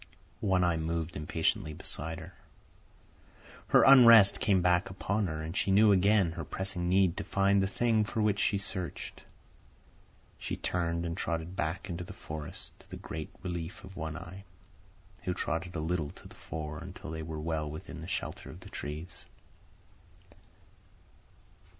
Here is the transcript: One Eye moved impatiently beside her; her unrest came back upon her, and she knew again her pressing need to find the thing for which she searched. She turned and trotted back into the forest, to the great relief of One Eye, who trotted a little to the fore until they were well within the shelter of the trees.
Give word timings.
One 0.39 0.63
Eye 0.63 0.77
moved 0.77 1.15
impatiently 1.15 1.73
beside 1.73 2.17
her; 2.19 2.33
her 3.67 3.83
unrest 3.83 4.39
came 4.39 4.59
back 4.63 4.89
upon 4.89 5.27
her, 5.27 5.43
and 5.43 5.55
she 5.55 5.69
knew 5.69 5.91
again 5.91 6.31
her 6.31 6.43
pressing 6.43 6.89
need 6.89 7.15
to 7.17 7.23
find 7.23 7.61
the 7.61 7.67
thing 7.67 8.03
for 8.03 8.19
which 8.19 8.39
she 8.39 8.57
searched. 8.57 9.21
She 10.39 10.57
turned 10.57 11.05
and 11.05 11.15
trotted 11.15 11.55
back 11.55 11.87
into 11.87 12.03
the 12.03 12.13
forest, 12.13 12.79
to 12.79 12.89
the 12.89 12.97
great 12.97 13.29
relief 13.43 13.83
of 13.83 13.95
One 13.95 14.17
Eye, 14.17 14.43
who 15.25 15.35
trotted 15.35 15.75
a 15.75 15.79
little 15.79 16.09
to 16.09 16.27
the 16.27 16.33
fore 16.33 16.79
until 16.79 17.11
they 17.11 17.21
were 17.21 17.39
well 17.39 17.69
within 17.69 18.01
the 18.01 18.07
shelter 18.07 18.49
of 18.49 18.61
the 18.61 18.69
trees. 18.71 19.27